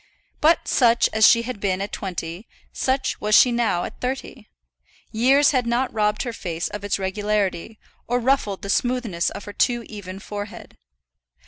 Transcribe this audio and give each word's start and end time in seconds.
But 0.39 0.67
such 0.67 1.09
as 1.13 1.27
she 1.27 1.43
had 1.43 1.59
been 1.59 1.79
at 1.79 1.91
twenty, 1.91 2.47
such 2.73 3.21
was 3.21 3.35
she 3.35 3.51
now 3.51 3.83
at 3.83 4.01
thirty. 4.01 4.49
Years 5.11 5.51
had 5.51 5.67
not 5.67 5.93
robbed 5.93 6.23
her 6.23 6.33
face 6.33 6.69
of 6.69 6.83
its 6.83 6.97
regularity, 6.97 7.77
or 8.07 8.19
ruffled 8.19 8.63
the 8.63 8.69
smoothness 8.71 9.29
of 9.29 9.43
her 9.45 9.53
too 9.53 9.83
even 9.87 10.17
forehead. 10.17 10.75